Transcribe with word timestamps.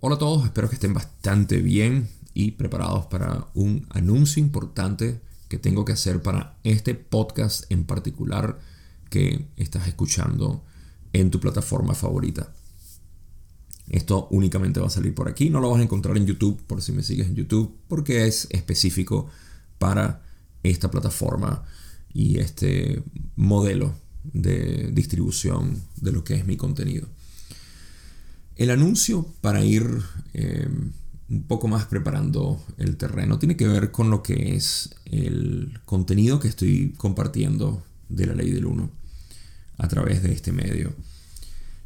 Hola 0.00 0.14
a 0.14 0.18
todos, 0.20 0.44
espero 0.44 0.68
que 0.68 0.76
estén 0.76 0.94
bastante 0.94 1.60
bien 1.60 2.08
y 2.32 2.52
preparados 2.52 3.06
para 3.06 3.48
un 3.54 3.84
anuncio 3.90 4.40
importante 4.40 5.20
que 5.48 5.58
tengo 5.58 5.84
que 5.84 5.90
hacer 5.90 6.22
para 6.22 6.56
este 6.62 6.94
podcast 6.94 7.68
en 7.68 7.82
particular 7.82 8.60
que 9.10 9.48
estás 9.56 9.88
escuchando 9.88 10.62
en 11.12 11.32
tu 11.32 11.40
plataforma 11.40 11.94
favorita. 11.94 12.54
Esto 13.88 14.28
únicamente 14.30 14.78
va 14.78 14.86
a 14.86 14.90
salir 14.90 15.16
por 15.16 15.28
aquí, 15.28 15.50
no 15.50 15.58
lo 15.58 15.68
vas 15.68 15.80
a 15.80 15.82
encontrar 15.82 16.16
en 16.16 16.26
YouTube 16.26 16.62
por 16.68 16.80
si 16.80 16.92
me 16.92 17.02
sigues 17.02 17.26
en 17.26 17.34
YouTube, 17.34 17.76
porque 17.88 18.28
es 18.28 18.46
específico 18.50 19.28
para 19.80 20.22
esta 20.62 20.92
plataforma 20.92 21.64
y 22.14 22.38
este 22.38 23.02
modelo 23.34 23.96
de 24.22 24.92
distribución 24.92 25.82
de 25.96 26.12
lo 26.12 26.22
que 26.22 26.36
es 26.36 26.46
mi 26.46 26.56
contenido. 26.56 27.08
El 28.58 28.70
anuncio 28.70 29.24
para 29.40 29.64
ir 29.64 29.86
eh, 30.34 30.68
un 31.30 31.42
poco 31.44 31.68
más 31.68 31.86
preparando 31.86 32.60
el 32.76 32.96
terreno 32.96 33.38
tiene 33.38 33.56
que 33.56 33.68
ver 33.68 33.92
con 33.92 34.10
lo 34.10 34.20
que 34.20 34.56
es 34.56 34.96
el 35.04 35.78
contenido 35.84 36.40
que 36.40 36.48
estoy 36.48 36.92
compartiendo 36.96 37.84
de 38.08 38.26
la 38.26 38.34
ley 38.34 38.50
del 38.50 38.66
1 38.66 38.90
a 39.78 39.86
través 39.86 40.24
de 40.24 40.32
este 40.32 40.50
medio. 40.50 40.92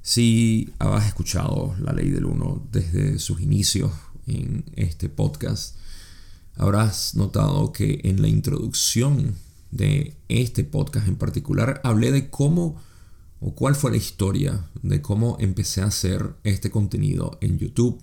Si 0.01 0.73
has 0.79 1.07
escuchado 1.07 1.77
la 1.79 1.93
ley 1.93 2.09
del 2.09 2.25
1 2.25 2.69
desde 2.73 3.19
sus 3.19 3.43
inicios 3.43 3.93
en 4.27 4.65
este 4.75 5.11
podcast, 5.11 5.77
habrás 6.57 7.15
notado 7.17 7.71
que 7.73 8.01
en 8.05 8.23
la 8.23 8.29
introducción 8.29 9.35
de 9.73 10.17
este 10.31 10.65
podcast 10.65 11.07
en 11.07 11.17
particular 11.17 11.83
hablé 11.85 12.13
de 12.13 12.31
cómo 12.31 12.81
o 13.45 13.55
cuál 13.57 13.75
fue 13.75 13.91
la 13.91 13.97
historia 13.97 14.71
de 14.83 15.03
cómo 15.03 15.37
empecé 15.41 15.83
a 15.83 15.87
hacer 15.87 16.37
este 16.45 16.71
contenido 16.71 17.39
en 17.41 17.59
YouTube 17.59 18.01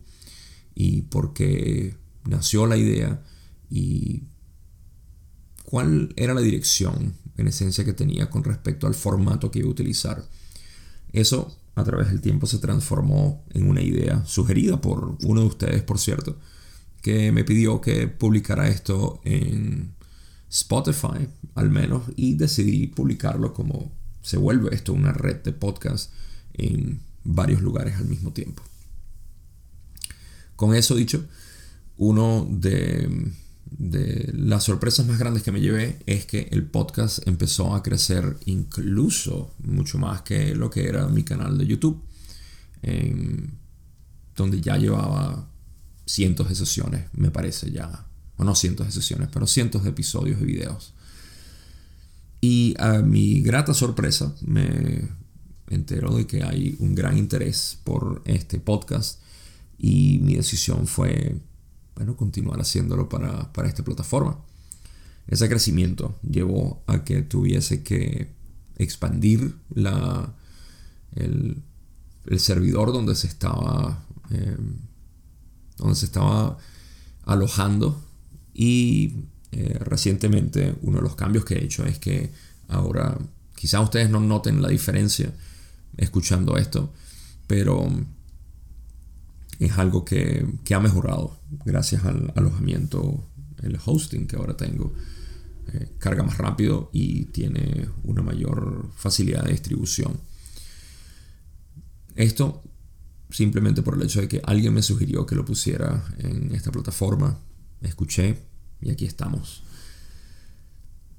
y 0.75 1.03
por 1.03 1.33
qué 1.33 1.95
nació 2.25 2.67
la 2.67 2.75
idea 2.75 3.23
y 3.69 4.23
cuál 5.63 6.13
era 6.17 6.33
la 6.33 6.41
dirección 6.41 7.13
en 7.37 7.47
esencia 7.47 7.85
que 7.85 7.93
tenía 7.93 8.29
con 8.29 8.43
respecto 8.43 8.85
al 8.85 8.95
formato 8.95 9.49
que 9.49 9.59
iba 9.59 9.69
a 9.69 9.71
utilizar. 9.71 10.25
Eso 11.13 11.57
a 11.75 11.85
través 11.85 12.09
del 12.09 12.19
tiempo 12.19 12.45
se 12.45 12.57
transformó 12.57 13.45
en 13.51 13.69
una 13.69 13.81
idea 13.81 14.25
sugerida 14.25 14.81
por 14.81 15.15
uno 15.23 15.41
de 15.41 15.47
ustedes, 15.47 15.83
por 15.83 15.99
cierto, 15.99 16.37
que 17.01 17.31
me 17.31 17.45
pidió 17.45 17.79
que 17.79 18.09
publicara 18.09 18.67
esto 18.67 19.21
en 19.23 19.95
Spotify 20.49 21.29
al 21.55 21.69
menos 21.69 22.03
y 22.17 22.33
decidí 22.33 22.87
publicarlo 22.87 23.53
como 23.53 23.98
se 24.21 24.37
vuelve 24.37 24.73
esto 24.73 24.93
una 24.93 25.13
red 25.13 25.37
de 25.43 25.51
podcast 25.51 26.11
en 26.53 27.01
varios 27.23 27.61
lugares 27.61 27.95
al 27.97 28.05
mismo 28.05 28.31
tiempo. 28.31 28.63
Con 30.55 30.75
eso 30.75 30.95
dicho, 30.95 31.25
uno 31.97 32.47
de, 32.49 33.31
las 34.33 34.63
sorpresas 34.63 35.05
más 35.05 35.19
grandes 35.19 35.43
que 35.43 35.51
me 35.51 35.61
llevé 35.61 35.99
es 36.05 36.25
que 36.25 36.49
el 36.51 36.65
podcast 36.65 37.25
empezó 37.27 37.75
a 37.75 37.83
crecer 37.83 38.37
incluso 38.45 39.53
mucho 39.59 39.97
más 39.99 40.21
que 40.23 40.55
lo 40.55 40.69
que 40.69 40.87
era 40.87 41.07
mi 41.07 41.23
canal 41.23 41.57
de 41.57 41.67
YouTube, 41.67 42.01
donde 44.35 44.61
ya 44.61 44.77
llevaba 44.77 45.47
cientos 46.05 46.49
de 46.49 46.55
sesiones, 46.55 47.05
me 47.13 47.31
parece 47.31 47.71
ya, 47.71 48.07
o 48.37 48.43
no 48.43 48.55
cientos 48.55 48.87
de 48.87 48.91
sesiones, 48.91 49.29
pero 49.31 49.45
cientos 49.45 49.83
de 49.83 49.91
episodios 49.91 50.39
de 50.39 50.45
videos. 50.45 50.93
Y 52.41 52.73
a 52.79 52.99
mi 52.99 53.41
grata 53.41 53.73
sorpresa 53.73 54.33
me 54.41 55.09
entero 55.67 56.15
de 56.15 56.25
que 56.25 56.43
hay 56.43 56.75
un 56.79 56.95
gran 56.95 57.17
interés 57.17 57.77
por 57.83 58.21
este 58.25 58.59
podcast 58.59 59.21
y 59.77 60.19
mi 60.21 60.35
decisión 60.35 60.87
fue, 60.87 61.37
bueno, 61.95 62.15
continuar 62.15 62.59
haciéndolo 62.59 63.07
para, 63.07 63.51
esta 63.65 63.83
plataforma. 63.83 64.37
Ese 65.27 65.47
crecimiento 65.47 66.17
llevó 66.27 66.81
a 66.87 67.03
que 67.03 67.21
tuviese 67.21 67.83
que 67.83 68.29
expandir 68.77 69.55
la, 69.69 70.33
el, 71.15 71.61
servidor 72.37 72.93
donde 72.93 73.15
se 73.15 73.27
estaba 73.27 74.05
em, 74.29 74.75
donde 75.77 75.95
se 75.95 76.05
estaba 76.05 76.57
alojando 77.23 78.01
y 78.53 79.13
eh, 79.51 79.77
recientemente 79.79 80.75
uno 80.81 80.97
de 80.97 81.03
los 81.03 81.15
cambios 81.15 81.45
que 81.45 81.55
he 81.55 81.63
hecho 81.63 81.85
es 81.85 81.97
que 81.99 82.31
ahora 82.67 83.17
quizá 83.55 83.81
ustedes 83.81 84.09
no 84.09 84.19
noten 84.19 84.61
la 84.61 84.69
diferencia 84.69 85.33
escuchando 85.97 86.57
esto, 86.57 86.93
pero 87.47 87.89
es 89.59 89.77
algo 89.77 90.05
que, 90.05 90.45
ha 90.73 90.79
mejorado 90.79 91.37
gracias 91.65 92.05
al 92.05 92.31
alojamiento, 92.35 93.27
el 93.61 93.77
hosting 93.83 94.27
que 94.27 94.37
ahora 94.37 94.55
tengo. 94.55 94.93
Eh, 95.73 95.89
carga 95.99 96.23
más 96.23 96.37
rápido 96.37 96.89
y 96.93 97.25
tiene 97.25 97.89
una 98.03 98.21
mayor 98.21 98.89
facilidad 98.95 99.43
de 99.43 99.51
distribución. 99.51 100.19
Esto 102.15 102.63
simplemente 103.29 103.81
por 103.83 103.95
el 103.95 104.03
hecho 104.03 104.21
de 104.21 104.27
que 104.27 104.41
alguien 104.45 104.73
me 104.73 104.81
sugirió 104.81 105.25
que 105.25 105.35
lo 105.35 105.45
pusiera 105.45 106.03
en 106.17 106.55
esta 106.55 106.71
plataforma. 106.71 107.37
Escuché, 107.81 108.37
y 108.81 108.89
aquí 108.91 109.05
estamos. 109.05 109.63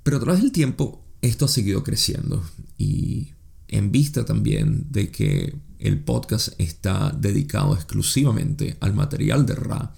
Pero 0.03 0.17
a 0.17 0.21
través 0.21 0.43
del 0.43 0.53
tiempo 0.53 1.05
esto 1.23 1.45
ha 1.45 1.49
seguido 1.49 1.85
creciendo 1.85 2.43
y 2.79 3.33
en 3.69 3.93
vista 3.93 4.25
también 4.25 4.87
de 4.91 5.11
que 5.11 5.55
el 5.79 5.99
podcast 6.01 6.49
está 6.59 7.11
dedicado 7.11 7.75
exclusivamente 7.75 8.77
al 8.81 8.95
material 8.95 9.47
de 9.47 9.55
Ra, 9.55 9.95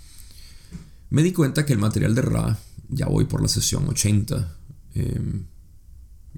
me 1.11 1.23
di 1.23 1.33
cuenta 1.33 1.67
que 1.67 1.73
el 1.73 1.79
material 1.79 2.15
de 2.15 2.23
Ra, 2.23 2.59
ya 2.89 3.07
voy 3.07 3.25
por 3.25 3.43
la 3.43 3.49
sesión 3.49 3.89
80 3.89 4.57
em, 4.95 5.47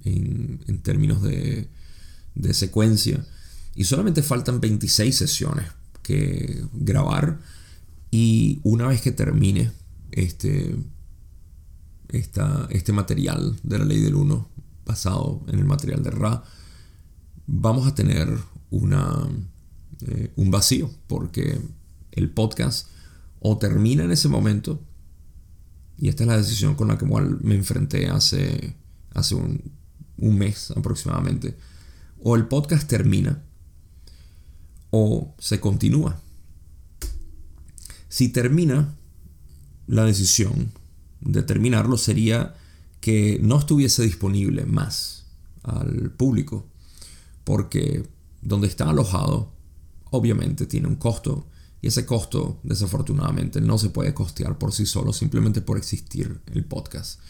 en, 0.05 0.83
términos 0.83 1.23
de, 1.23 1.69
de 2.35 2.55
secuencia, 2.55 3.25
y 3.75 3.85
solamente 3.85 4.23
faltan 4.23 4.61
26 4.61 5.17
sesiones 5.17 5.67
que 6.03 6.65
grabar 6.73 7.41
y 8.11 8.61
una 8.63 8.87
vez 8.87 9.01
que 9.01 9.11
termine 9.11 9.73
este 10.13 10.77
este 12.09 12.93
material 12.93 13.57
de 13.63 13.79
la 13.79 13.85
ley 13.85 14.01
del 14.01 14.15
1 14.15 14.49
basado 14.85 15.43
en 15.49 15.59
el 15.59 15.65
material 15.65 16.03
de 16.03 16.11
Ra, 16.11 16.45
vamos 17.47 17.87
a 17.87 17.95
tener 17.95 18.29
una, 18.71 19.29
eh, 20.07 20.33
un 20.37 20.51
vacío 20.51 20.91
porque 21.07 21.61
el 22.13 22.31
podcast 22.31 22.89
o 23.41 23.59
termina 23.59 24.05
en 24.05 24.11
ese 24.11 24.29
momento, 24.29 24.81
y 25.99 26.09
esta 26.09 26.25
es 26.25 26.29
la 26.29 26.37
decisión 26.37 26.75
con 26.75 26.89
la 26.89 26.99
que 26.99 27.07
me 27.07 27.55
enfrenté 27.55 28.09
hace, 28.09 28.77
hace 29.13 29.35
un, 29.35 29.63
un 30.17 30.39
mes 30.39 30.71
aproximadamente, 30.71 31.57
o 32.21 32.37
el 32.37 32.47
podcast 32.47 32.89
termina 32.89 33.43
o 34.91 35.35
se 35.39 35.61
continúa. 35.61 36.21
Si 38.09 38.29
termina, 38.29 38.95
la 39.87 40.05
decisión 40.05 40.73
determinarlo 41.25 41.97
sería 41.97 42.55
que 43.01 43.39
no 43.43 43.59
estuviese 43.59 44.03
disponible 44.03 44.65
más 44.67 45.27
al 45.63 46.11
público, 46.11 46.67
porque 47.45 48.09
donde 48.41 48.67
está 48.67 48.89
alojado 48.89 49.53
obviamente 50.11 50.67
tiene 50.67 50.87
un 50.87 50.97
costo 50.97 51.47
y 51.83 51.89
ese 51.89 52.07
costo 52.07 52.61
desafortunadamente 52.63 53.61
no 53.61 53.77
se 53.77 53.91
puede 53.91 54.15
costear 54.15 54.57
por 54.59 54.73
sí 54.73 54.87
solo 54.87 55.13
simplemente 55.13 55.61
por 55.61 55.77
existir 55.77 56.41
el 56.47 56.65
podcast. 56.65 57.21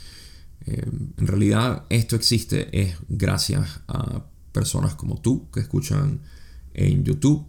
Eh, 0.66 0.88
en 1.16 1.26
realidad 1.26 1.84
esto 1.88 2.14
existe 2.14 2.68
es 2.78 2.96
gracias 3.08 3.80
a 3.88 4.24
personas 4.52 4.94
como 4.94 5.20
tú 5.20 5.50
que 5.50 5.60
escuchan 5.60 6.20
en 6.72 7.04
YouTube, 7.04 7.46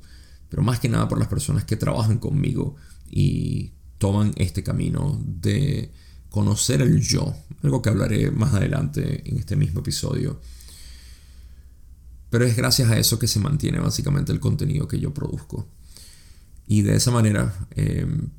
pero 0.50 0.64
más 0.64 0.80
que 0.80 0.90
nada 0.90 1.08
por 1.08 1.20
las 1.20 1.28
personas 1.28 1.64
que 1.64 1.76
trabajan 1.76 2.18
conmigo 2.18 2.76
y 3.10 3.72
toman 3.98 4.34
este 4.38 4.64
camino 4.64 5.22
de 5.24 5.92
conocer 6.36 6.82
el 6.82 7.00
yo, 7.00 7.34
algo 7.64 7.82
que 7.82 7.88
hablaré 7.88 8.30
más 8.30 8.54
adelante 8.54 9.24
en 9.24 9.38
este 9.38 9.56
mismo 9.56 9.80
episodio. 9.80 10.42
Pero 12.30 12.44
es 12.44 12.58
gracias 12.58 12.90
a 12.90 13.00
eso 13.00 13.18
que 13.18 13.30
se 13.30 13.40
mantiene 13.40 13.80
básicamente 13.80 14.34
el 14.34 14.42
contenido 14.42 14.86
que 14.86 15.00
yo 15.00 15.14
produzco. 15.14 15.66
Y 16.68 16.82
de 16.82 16.98
esa 16.98 17.10
manera 17.12 17.56
em, 17.72 18.32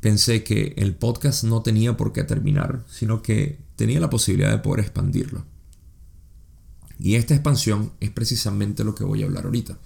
pensé 0.00 0.42
que 0.42 0.74
el 0.78 0.96
podcast 0.96 1.44
no 1.44 1.62
tenía 1.62 1.96
por 1.96 2.12
qué 2.12 2.24
terminar, 2.24 2.84
sino 2.90 3.22
que 3.22 3.60
tenía 3.76 4.00
la 4.00 4.10
posibilidad 4.10 4.50
de 4.50 4.58
poder 4.58 4.80
expandirlo. 4.80 5.44
Y 6.98 7.14
esta 7.14 7.34
expansión 7.34 7.92
es 8.00 8.10
precisamente 8.10 8.82
lo 8.82 8.96
que 8.96 9.04
voy 9.04 9.22
a 9.22 9.26
hablar 9.26 9.44
ahorita. 9.44 9.78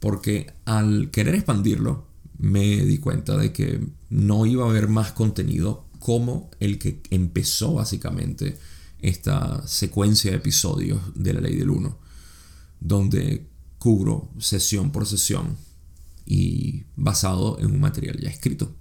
Porque 0.00 0.50
al 0.64 1.10
querer 1.10 1.34
expandirlo, 1.34 2.06
me 2.38 2.86
di 2.86 2.96
cuenta 2.96 3.36
de 3.36 3.52
que 3.52 3.86
no 4.08 4.46
iba 4.46 4.64
a 4.64 4.70
haber 4.70 4.88
más 4.88 5.12
contenido 5.12 5.83
como 6.04 6.50
el 6.60 6.78
que 6.78 7.00
empezó 7.08 7.72
básicamente 7.72 8.58
esta 9.00 9.66
secuencia 9.66 10.30
de 10.30 10.36
episodios 10.36 11.00
de 11.14 11.32
la 11.32 11.40
ley 11.40 11.56
del 11.56 11.70
1, 11.70 11.98
donde 12.78 13.48
cubro 13.78 14.28
sesión 14.38 14.92
por 14.92 15.06
sesión 15.06 15.56
y 16.26 16.82
basado 16.94 17.58
en 17.58 17.70
un 17.70 17.80
material 17.80 18.20
ya 18.20 18.28
escrito. 18.28 18.76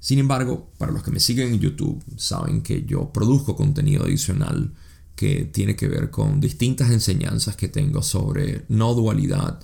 Sin 0.00 0.18
embargo, 0.18 0.70
para 0.78 0.90
los 0.90 1.02
que 1.02 1.10
me 1.10 1.20
siguen 1.20 1.52
en 1.52 1.60
YouTube, 1.60 2.02
saben 2.16 2.62
que 2.62 2.86
yo 2.86 3.12
produzco 3.12 3.54
contenido 3.54 4.04
adicional 4.04 4.72
que 5.14 5.44
tiene 5.44 5.76
que 5.76 5.88
ver 5.88 6.10
con 6.10 6.40
distintas 6.40 6.90
enseñanzas 6.90 7.56
que 7.56 7.68
tengo 7.68 8.00
sobre 8.00 8.64
no 8.70 8.94
dualidad 8.94 9.60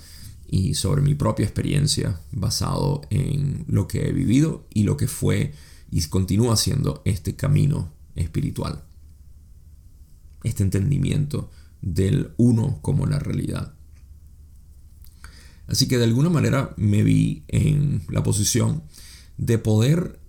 y 0.47 0.75
sobre 0.75 1.01
mi 1.01 1.15
propia 1.15 1.45
experiencia 1.45 2.21
basado 2.31 3.01
en 3.09 3.65
lo 3.67 3.87
que 3.87 4.07
he 4.07 4.11
vivido 4.11 4.67
y 4.71 4.83
lo 4.83 4.95
que 4.95 5.07
fue 5.07 5.55
y 5.91 6.01
continúa 6.03 6.55
siendo 6.55 7.01
este 7.05 7.35
camino 7.35 7.91
espiritual. 8.15 8.83
Este 10.43 10.63
entendimiento 10.63 11.49
del 11.81 12.33
uno 12.37 12.79
como 12.81 13.05
la 13.05 13.19
realidad. 13.19 13.73
Así 15.67 15.87
que 15.87 15.97
de 15.97 16.05
alguna 16.05 16.29
manera 16.29 16.73
me 16.77 17.03
vi 17.03 17.43
en 17.47 18.03
la 18.09 18.23
posición 18.23 18.83
de 19.37 19.57
poder 19.57 20.19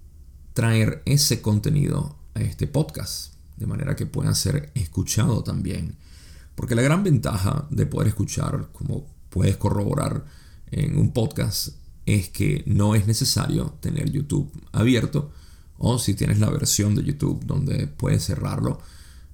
traer 0.52 1.02
ese 1.06 1.40
contenido 1.40 2.18
a 2.34 2.40
este 2.40 2.66
podcast, 2.66 3.34
de 3.56 3.66
manera 3.66 3.96
que 3.96 4.06
pueda 4.06 4.34
ser 4.34 4.70
escuchado 4.74 5.42
también. 5.42 5.96
Porque 6.54 6.74
la 6.74 6.82
gran 6.82 7.02
ventaja 7.02 7.66
de 7.70 7.86
poder 7.86 8.08
escuchar, 8.08 8.68
como 8.72 9.06
puedes 9.30 9.56
corroborar 9.56 10.26
en 10.70 10.98
un 10.98 11.12
podcast, 11.12 11.70
es 12.04 12.28
que 12.28 12.62
no 12.66 12.94
es 12.94 13.06
necesario 13.06 13.76
tener 13.80 14.10
YouTube 14.10 14.50
abierto 14.72 15.32
o 15.82 15.98
si 15.98 16.14
tienes 16.14 16.38
la 16.38 16.50
versión 16.50 16.94
de 16.94 17.02
YouTube 17.02 17.44
donde 17.46 17.86
puedes 17.86 18.24
cerrarlo, 18.24 18.80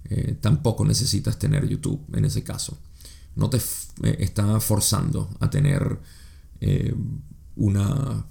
eh, 0.05 0.37
tampoco 0.41 0.85
necesitas 0.85 1.39
tener 1.39 1.69
YouTube 1.69 2.01
en 2.15 2.25
ese 2.25 2.45
caso. 2.45 2.79
No 3.35 3.51
te 3.51 3.57
eh, 3.57 4.17
está 4.21 4.61
forzando 4.61 5.29
a 5.41 5.51
tener 5.51 5.99
eh, 6.61 6.95
una, 7.57 8.25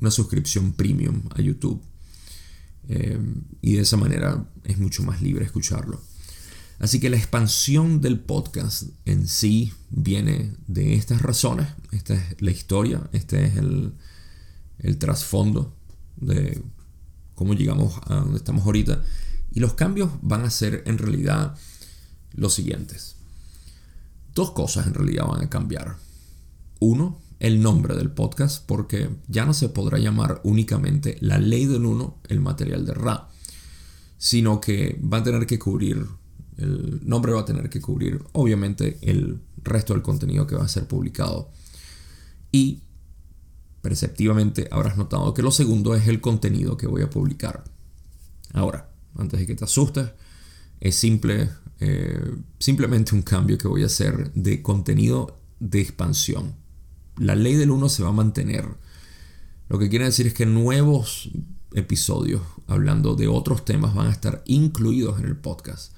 una, 0.00 0.10
suscripción 0.12 0.72
premium 0.74 1.22
a 1.34 1.42
YouTube. 1.42 1.82
y 3.62 3.74
de 3.74 3.82
esa 3.82 3.96
manera 3.96 4.48
es 4.62 4.78
mucho 4.78 5.02
más 5.02 5.20
libre 5.20 5.44
escucharlo. 5.44 6.00
Así 6.78 7.00
que 7.00 7.10
la 7.10 7.16
expansión 7.16 8.00
del 8.00 8.20
podcast 8.20 8.84
en 9.06 9.26
sí 9.26 9.72
viene 9.90 10.52
de 10.68 10.94
estas 10.94 11.20
razones. 11.20 11.66
Esta 11.90 12.14
es 12.14 12.40
la 12.40 12.52
historia, 12.52 13.10
este 13.12 13.44
es 13.44 13.56
el, 13.56 13.92
el 14.78 14.98
trasfondo 14.98 15.74
de 16.16 16.62
cómo 17.36 17.54
llegamos 17.54 18.00
a 18.06 18.16
donde 18.16 18.38
estamos 18.38 18.66
ahorita. 18.66 19.04
Y 19.52 19.60
los 19.60 19.74
cambios 19.74 20.10
van 20.22 20.44
a 20.44 20.50
ser 20.50 20.82
en 20.86 20.98
realidad 20.98 21.54
los 22.34 22.54
siguientes. 22.54 23.14
Dos 24.34 24.50
cosas 24.50 24.88
en 24.88 24.94
realidad 24.94 25.26
van 25.26 25.44
a 25.44 25.48
cambiar. 25.48 25.96
Uno, 26.80 27.20
el 27.38 27.62
nombre 27.62 27.94
del 27.94 28.10
podcast, 28.10 28.66
porque 28.66 29.10
ya 29.28 29.44
no 29.44 29.54
se 29.54 29.68
podrá 29.68 29.98
llamar 29.98 30.40
únicamente 30.42 31.16
la 31.20 31.38
ley 31.38 31.66
del 31.66 31.86
uno, 31.86 32.18
el 32.28 32.40
material 32.40 32.84
de 32.84 32.94
Ra, 32.94 33.28
sino 34.18 34.60
que 34.60 35.00
va 35.00 35.18
a 35.18 35.22
tener 35.22 35.46
que 35.46 35.58
cubrir, 35.58 36.06
el 36.56 37.00
nombre 37.04 37.32
va 37.32 37.42
a 37.42 37.44
tener 37.44 37.68
que 37.68 37.80
cubrir 37.80 38.22
obviamente 38.32 38.98
el 39.02 39.40
resto 39.62 39.92
del 39.92 40.02
contenido 40.02 40.46
que 40.46 40.56
va 40.56 40.64
a 40.64 40.68
ser 40.68 40.86
publicado. 40.86 41.50
Y 42.50 42.82
perceptivamente 43.86 44.66
habrás 44.72 44.96
notado 44.96 45.32
que 45.32 45.42
lo 45.42 45.52
segundo 45.52 45.94
es 45.94 46.08
el 46.08 46.20
contenido 46.20 46.76
que 46.76 46.88
voy 46.88 47.02
a 47.02 47.08
publicar. 47.08 47.62
Ahora, 48.52 48.90
antes 49.16 49.38
de 49.38 49.46
que 49.46 49.54
te 49.54 49.64
asustes, 49.64 50.08
es 50.80 50.96
simple, 50.96 51.50
eh, 51.78 52.34
simplemente 52.58 53.14
un 53.14 53.22
cambio 53.22 53.56
que 53.56 53.68
voy 53.68 53.84
a 53.84 53.86
hacer 53.86 54.32
de 54.32 54.60
contenido 54.60 55.38
de 55.60 55.82
expansión. 55.82 56.56
La 57.16 57.36
ley 57.36 57.54
del 57.54 57.70
1 57.70 57.88
se 57.88 58.02
va 58.02 58.08
a 58.08 58.12
mantener. 58.12 58.66
Lo 59.68 59.78
que 59.78 59.88
quiere 59.88 60.06
decir 60.06 60.26
es 60.26 60.34
que 60.34 60.46
nuevos 60.46 61.30
episodios 61.72 62.42
hablando 62.66 63.14
de 63.14 63.28
otros 63.28 63.64
temas 63.64 63.94
van 63.94 64.08
a 64.08 64.12
estar 64.12 64.42
incluidos 64.46 65.20
en 65.20 65.26
el 65.26 65.36
podcast. 65.36 65.92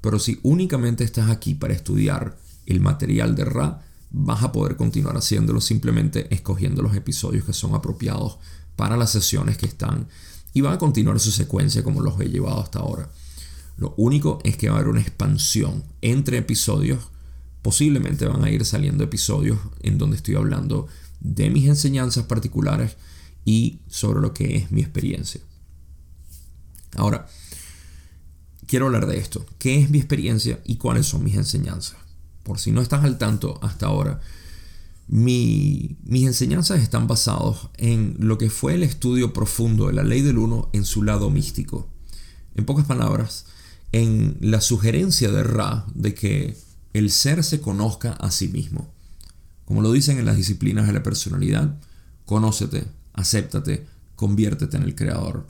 Pero 0.00 0.18
si 0.18 0.40
únicamente 0.42 1.04
estás 1.04 1.28
aquí 1.28 1.52
para 1.52 1.74
estudiar 1.74 2.38
el 2.64 2.80
material 2.80 3.34
de 3.34 3.44
Ra, 3.44 3.82
vas 4.16 4.44
a 4.44 4.52
poder 4.52 4.76
continuar 4.76 5.16
haciéndolo 5.16 5.60
simplemente 5.60 6.32
escogiendo 6.32 6.82
los 6.82 6.94
episodios 6.94 7.44
que 7.44 7.52
son 7.52 7.74
apropiados 7.74 8.38
para 8.76 8.96
las 8.96 9.10
sesiones 9.10 9.58
que 9.58 9.66
están 9.66 10.06
y 10.52 10.60
van 10.60 10.74
a 10.74 10.78
continuar 10.78 11.18
su 11.18 11.32
secuencia 11.32 11.82
como 11.82 12.00
los 12.00 12.18
he 12.20 12.28
llevado 12.28 12.60
hasta 12.60 12.78
ahora. 12.78 13.10
Lo 13.76 13.92
único 13.96 14.38
es 14.44 14.56
que 14.56 14.68
va 14.68 14.76
a 14.76 14.78
haber 14.78 14.88
una 14.88 15.00
expansión 15.00 15.82
entre 16.00 16.38
episodios. 16.38 17.08
Posiblemente 17.60 18.26
van 18.26 18.44
a 18.44 18.50
ir 18.50 18.64
saliendo 18.64 19.02
episodios 19.02 19.58
en 19.82 19.98
donde 19.98 20.16
estoy 20.16 20.36
hablando 20.36 20.86
de 21.18 21.50
mis 21.50 21.66
enseñanzas 21.66 22.24
particulares 22.24 22.96
y 23.44 23.80
sobre 23.88 24.20
lo 24.20 24.32
que 24.32 24.56
es 24.56 24.70
mi 24.70 24.80
experiencia. 24.80 25.40
Ahora, 26.94 27.26
quiero 28.68 28.86
hablar 28.86 29.08
de 29.08 29.18
esto. 29.18 29.44
¿Qué 29.58 29.80
es 29.80 29.90
mi 29.90 29.98
experiencia 29.98 30.60
y 30.64 30.76
cuáles 30.76 31.06
son 31.06 31.24
mis 31.24 31.34
enseñanzas? 31.34 32.03
Por 32.44 32.60
si 32.60 32.70
no 32.70 32.80
estás 32.80 33.02
al 33.02 33.18
tanto 33.18 33.58
hasta 33.62 33.86
ahora, 33.86 34.20
mis 35.08 35.96
enseñanzas 36.26 36.80
están 36.80 37.06
basadas 37.06 37.68
en 37.76 38.16
lo 38.18 38.38
que 38.38 38.50
fue 38.50 38.74
el 38.74 38.82
estudio 38.82 39.32
profundo 39.32 39.88
de 39.88 39.94
la 39.94 40.04
ley 40.04 40.22
del 40.22 40.38
uno 40.38 40.70
en 40.72 40.84
su 40.84 41.02
lado 41.02 41.30
místico. 41.30 41.88
En 42.54 42.64
pocas 42.64 42.86
palabras, 42.86 43.46
en 43.92 44.36
la 44.40 44.60
sugerencia 44.60 45.30
de 45.30 45.42
Ra 45.42 45.86
de 45.94 46.14
que 46.14 46.56
el 46.92 47.10
ser 47.10 47.44
se 47.44 47.60
conozca 47.60 48.12
a 48.12 48.30
sí 48.30 48.48
mismo. 48.48 48.92
Como 49.64 49.82
lo 49.82 49.92
dicen 49.92 50.18
en 50.18 50.26
las 50.26 50.36
disciplinas 50.36 50.86
de 50.86 50.92
la 50.92 51.02
personalidad, 51.02 51.78
conócete, 52.24 52.84
acéptate, 53.12 53.86
conviértete 54.16 54.76
en 54.76 54.84
el 54.84 54.94
creador. 54.94 55.46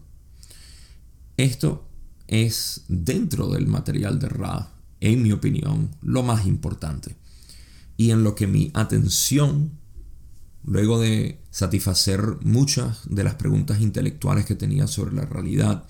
Esto 1.37 1.87
es 2.27 2.85
dentro 2.89 3.49
del 3.49 3.67
material 3.67 4.19
de 4.19 4.29
Ra 4.29 4.74
en 5.05 5.23
mi 5.23 5.33
opinión, 5.33 5.91
lo 6.03 6.23
más 6.23 6.47
importante. 6.47 7.15
Y 7.97 8.11
en 8.11 8.25
lo 8.25 8.35
que 8.35 8.47
mi 8.47 8.71
atención, 8.75 9.73
luego 10.65 10.99
de 10.99 11.41
satisfacer 11.51 12.39
muchas 12.41 13.01
de 13.09 13.23
las 13.23 13.35
preguntas 13.35 13.81
intelectuales 13.81 14.47
que 14.47 14.55
tenía 14.55 14.87
sobre 14.87 15.15
la 15.15 15.27
realidad 15.27 15.85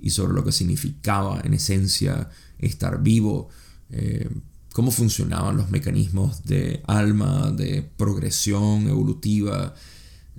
y 0.00 0.10
sobre 0.10 0.34
lo 0.34 0.44
que 0.44 0.50
significaba 0.50 1.40
en 1.44 1.54
esencia 1.54 2.30
estar 2.58 3.00
vivo, 3.00 3.48
eh, 3.90 4.28
cómo 4.72 4.90
funcionaban 4.90 5.56
los 5.56 5.70
mecanismos 5.70 6.42
de 6.42 6.82
alma, 6.88 7.52
de 7.52 7.88
progresión 7.96 8.88
evolutiva, 8.88 9.74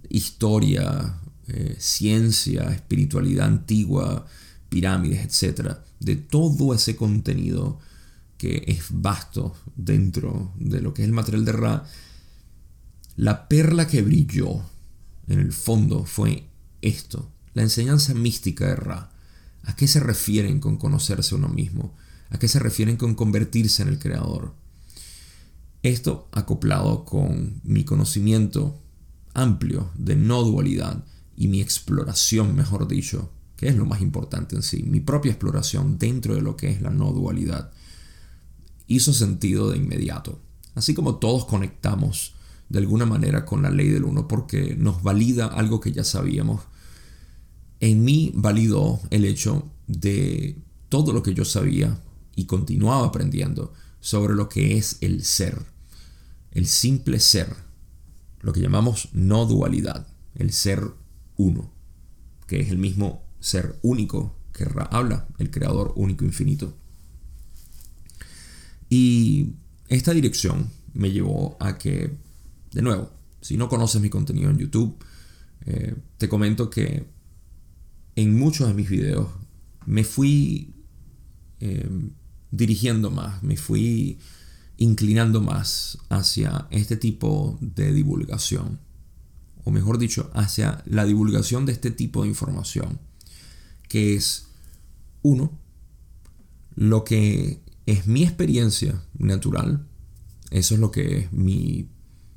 historia, 0.09 1.19
eh, 1.47 1.77
ciencia, 1.79 2.63
espiritualidad 2.63 3.47
antigua, 3.47 4.25
pirámides, 4.67 5.41
etc. 5.41 5.77
De 6.01 6.17
todo 6.17 6.73
ese 6.73 6.97
contenido 6.97 7.79
que 8.43 8.61
es 8.67 8.87
vasto 8.89 9.55
dentro 9.73 10.51
de 10.57 10.81
lo 10.81 10.93
que 10.93 11.01
es 11.01 11.07
el 11.07 11.13
material 11.13 11.45
de 11.45 11.53
Ra, 11.53 11.85
la 13.15 13.47
perla 13.47 13.87
que 13.87 14.01
brilló 14.01 14.61
en 15.29 15.39
el 15.39 15.53
fondo 15.53 16.03
fue 16.03 16.49
esto, 16.81 17.31
la 17.53 17.61
enseñanza 17.61 18.13
mística 18.13 18.67
de 18.67 18.75
Ra. 18.75 19.13
¿A 19.63 19.77
qué 19.77 19.87
se 19.87 20.01
refieren 20.01 20.59
con 20.59 20.75
conocerse 20.75 21.35
uno 21.35 21.47
mismo? 21.47 21.95
¿A 22.31 22.37
qué 22.37 22.49
se 22.49 22.59
refieren 22.59 22.97
con 22.97 23.15
convertirse 23.15 23.81
en 23.81 23.87
el 23.87 23.97
creador? 23.97 24.53
Esto 25.81 26.27
acoplado 26.33 27.05
con 27.05 27.61
mi 27.63 27.85
conocimiento 27.85 28.77
amplio 29.33 29.89
de 29.95 30.17
no 30.17 30.43
dualidad 30.43 31.05
y 31.37 31.47
mi 31.47 31.61
exploración, 31.61 32.57
mejor 32.57 32.89
dicho, 32.89 33.31
que 33.55 33.69
es 33.69 33.77
lo 33.77 33.85
más 33.85 34.01
importante 34.01 34.57
en 34.57 34.63
sí, 34.63 34.83
mi 34.83 34.99
propia 34.99 35.31
exploración 35.31 35.97
dentro 35.97 36.35
de 36.35 36.41
lo 36.41 36.57
que 36.57 36.71
es 36.71 36.81
la 36.81 36.89
no 36.89 37.13
dualidad 37.13 37.71
hizo 38.87 39.13
sentido 39.13 39.69
de 39.69 39.77
inmediato. 39.77 40.39
Así 40.75 40.93
como 40.93 41.15
todos 41.15 41.45
conectamos 41.45 42.33
de 42.69 42.79
alguna 42.79 43.05
manera 43.05 43.45
con 43.45 43.61
la 43.61 43.69
ley 43.69 43.89
del 43.89 44.03
uno 44.03 44.27
porque 44.27 44.75
nos 44.75 45.03
valida 45.03 45.47
algo 45.47 45.79
que 45.79 45.91
ya 45.91 46.03
sabíamos, 46.03 46.61
en 47.79 48.03
mí 48.03 48.31
validó 48.33 48.99
el 49.09 49.25
hecho 49.25 49.69
de 49.87 50.57
todo 50.89 51.13
lo 51.13 51.21
que 51.21 51.33
yo 51.33 51.45
sabía 51.45 52.01
y 52.35 52.45
continuaba 52.45 53.07
aprendiendo 53.07 53.73
sobre 53.99 54.35
lo 54.35 54.49
que 54.49 54.77
es 54.77 54.97
el 55.01 55.23
ser, 55.23 55.65
el 56.51 56.65
simple 56.65 57.19
ser, 57.19 57.55
lo 58.41 58.53
que 58.53 58.61
llamamos 58.61 59.09
no 59.13 59.45
dualidad, 59.45 60.07
el 60.35 60.51
ser 60.51 60.83
uno, 61.37 61.71
que 62.47 62.61
es 62.61 62.69
el 62.69 62.77
mismo 62.77 63.23
ser 63.39 63.77
único 63.81 64.35
que 64.53 64.67
habla, 64.89 65.27
el 65.37 65.51
creador 65.51 65.93
único 65.95 66.25
infinito. 66.25 66.77
Y 68.89 69.53
esta 69.89 70.13
dirección 70.13 70.69
me 70.93 71.11
llevó 71.11 71.57
a 71.59 71.77
que, 71.77 72.15
de 72.71 72.81
nuevo, 72.81 73.11
si 73.41 73.57
no 73.57 73.69
conoces 73.69 74.01
mi 74.01 74.09
contenido 74.09 74.49
en 74.49 74.57
YouTube, 74.57 74.97
eh, 75.65 75.95
te 76.17 76.29
comento 76.29 76.69
que 76.69 77.05
en 78.15 78.37
muchos 78.37 78.67
de 78.67 78.73
mis 78.73 78.89
videos 78.89 79.27
me 79.85 80.03
fui 80.03 80.73
eh, 81.59 81.89
dirigiendo 82.51 83.09
más, 83.09 83.41
me 83.43 83.57
fui 83.57 84.19
inclinando 84.77 85.41
más 85.41 85.97
hacia 86.09 86.67
este 86.71 86.97
tipo 86.97 87.57
de 87.61 87.93
divulgación. 87.93 88.79
o 89.65 89.71
mejor 89.71 89.97
dicho, 89.97 90.29
hacia 90.33 90.83
la 90.85 91.05
divulgación 91.05 91.65
de 91.65 91.71
este 91.71 91.89
tipo 91.89 92.23
de 92.23 92.27
información, 92.27 92.99
que 93.87 94.13
es, 94.15 94.47
uno, 95.21 95.57
lo 96.75 97.05
que 97.05 97.62
es 97.85 98.07
mi 98.07 98.23
experiencia 98.23 99.03
natural, 99.17 99.85
eso 100.51 100.75
es 100.75 100.79
lo 100.79 100.91
que 100.91 101.19
es 101.19 101.33
mi, 101.33 101.89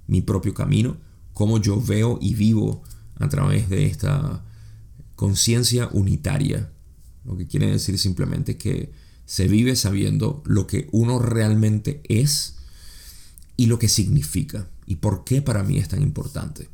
mi 0.06 0.22
propio 0.22 0.54
camino, 0.54 0.96
cómo 1.32 1.58
yo 1.58 1.80
veo 1.80 2.18
y 2.20 2.34
vivo 2.34 2.82
a 3.16 3.28
través 3.28 3.68
de 3.68 3.86
esta 3.86 4.44
conciencia 5.14 5.88
unitaria, 5.92 6.70
lo 7.24 7.36
que 7.36 7.46
quiere 7.46 7.70
decir 7.70 7.98
simplemente 7.98 8.56
que 8.56 8.92
se 9.24 9.48
vive 9.48 9.74
sabiendo 9.74 10.42
lo 10.46 10.66
que 10.66 10.88
uno 10.92 11.18
realmente 11.18 12.00
es 12.08 12.56
y 13.56 13.66
lo 13.66 13.78
que 13.78 13.88
significa 13.88 14.68
y 14.86 14.96
por 14.96 15.24
qué 15.24 15.42
para 15.42 15.64
mí 15.64 15.78
es 15.78 15.88
tan 15.88 16.02
importante. 16.02 16.68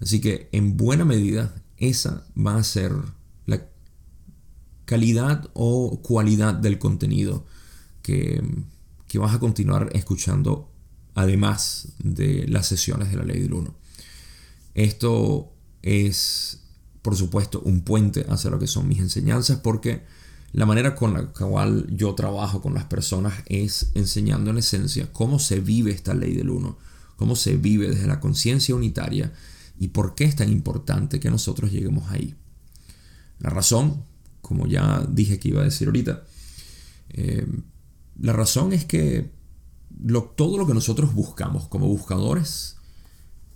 Así 0.00 0.20
que 0.20 0.48
en 0.52 0.76
buena 0.76 1.04
medida 1.04 1.54
esa 1.78 2.26
va 2.36 2.56
a 2.56 2.64
ser 2.64 2.92
la 3.46 3.66
calidad 4.84 5.48
o 5.54 6.00
cualidad 6.02 6.54
del 6.54 6.78
contenido 6.78 7.46
que, 8.04 8.40
que 9.08 9.18
vas 9.18 9.34
a 9.34 9.40
continuar 9.40 9.90
escuchando 9.94 10.70
además 11.14 11.88
de 11.98 12.46
las 12.46 12.66
sesiones 12.66 13.10
de 13.10 13.16
la 13.16 13.24
ley 13.24 13.40
del 13.40 13.54
1. 13.54 13.74
Esto 14.74 15.52
es, 15.82 16.60
por 17.00 17.16
supuesto, 17.16 17.60
un 17.60 17.80
puente 17.80 18.26
hacia 18.28 18.50
lo 18.50 18.58
que 18.58 18.66
son 18.66 18.86
mis 18.86 18.98
enseñanzas 18.98 19.58
porque 19.60 20.02
la 20.52 20.66
manera 20.66 20.94
con 20.94 21.14
la 21.14 21.26
cual 21.28 21.86
yo 21.90 22.14
trabajo 22.14 22.60
con 22.60 22.74
las 22.74 22.84
personas 22.84 23.32
es 23.46 23.90
enseñando 23.94 24.50
en 24.50 24.58
esencia 24.58 25.10
cómo 25.12 25.38
se 25.38 25.60
vive 25.60 25.92
esta 25.92 26.12
ley 26.12 26.34
del 26.34 26.50
uno, 26.50 26.76
cómo 27.16 27.36
se 27.36 27.56
vive 27.56 27.88
desde 27.88 28.06
la 28.06 28.20
conciencia 28.20 28.74
unitaria 28.74 29.32
y 29.78 29.88
por 29.88 30.14
qué 30.14 30.24
es 30.24 30.36
tan 30.36 30.50
importante 30.50 31.20
que 31.20 31.30
nosotros 31.30 31.72
lleguemos 31.72 32.10
ahí. 32.10 32.34
La 33.38 33.48
razón, 33.48 34.04
como 34.42 34.66
ya 34.66 35.06
dije 35.08 35.38
que 35.38 35.48
iba 35.48 35.62
a 35.62 35.64
decir 35.64 35.88
ahorita, 35.88 36.24
eh, 37.10 37.46
la 38.18 38.32
razón 38.32 38.72
es 38.72 38.84
que 38.84 39.32
todo 40.36 40.58
lo 40.58 40.66
que 40.66 40.74
nosotros 40.74 41.14
buscamos 41.14 41.68
como 41.68 41.86
buscadores 41.86 42.76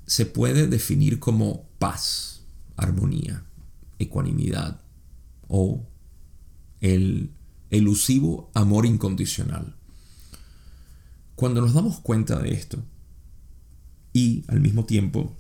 se 0.07 0.27
puede 0.27 0.67
definir 0.67 1.19
como 1.19 1.69
paz, 1.79 2.43
armonía, 2.77 3.45
ecuanimidad 3.99 4.81
o 5.49 5.87
el 6.81 7.33
elusivo 7.71 8.51
amor 8.55 8.87
incondicional. 8.87 9.77
Cuando 11.35 11.61
nos 11.61 11.75
damos 11.75 12.01
cuenta 12.01 12.39
de 12.39 12.53
esto 12.53 12.83
y 14.13 14.45
al 14.49 14.61
mismo 14.61 14.87
tiempo 14.87 15.37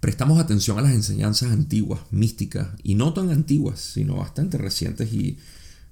prestamos 0.00 0.38
atención 0.38 0.78
a 0.78 0.82
las 0.82 0.92
enseñanzas 0.92 1.50
antiguas, 1.52 2.00
místicas, 2.10 2.68
y 2.82 2.94
no 2.94 3.12
tan 3.12 3.30
antiguas, 3.30 3.80
sino 3.80 4.16
bastante 4.16 4.58
recientes 4.58 5.12
y 5.12 5.38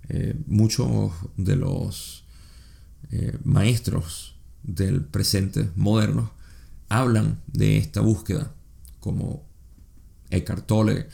eh, 0.08 0.34
muchos 0.46 1.12
de 1.36 1.56
los 1.56 2.24
eh, 3.10 3.38
maestros 3.44 4.36
del 4.62 5.04
presente 5.04 5.70
modernos 5.76 6.30
hablan 6.88 7.40
de 7.46 7.78
esta 7.78 8.00
búsqueda, 8.00 8.52
como 9.00 9.44
Eckhart 10.30 10.66
Tolle, 10.66 11.08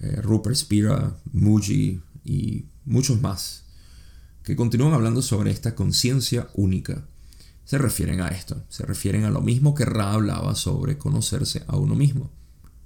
eh, 0.00 0.20
Rupert 0.22 0.56
Spira, 0.56 1.16
Muji, 1.32 2.00
y 2.24 2.66
muchos 2.84 3.20
más 3.20 3.64
que 4.42 4.56
continúan 4.56 4.94
hablando 4.94 5.22
sobre 5.22 5.50
esta 5.50 5.74
conciencia 5.74 6.48
única. 6.54 7.06
Se 7.64 7.78
refieren 7.78 8.20
a 8.20 8.28
esto, 8.28 8.62
se 8.68 8.84
refieren 8.86 9.24
a 9.24 9.30
lo 9.30 9.40
mismo 9.40 9.74
que 9.74 9.84
Ra 9.84 10.12
hablaba 10.12 10.54
sobre 10.54 10.96
conocerse 10.96 11.64
a 11.66 11.76
uno 11.76 11.94
mismo, 11.94 12.30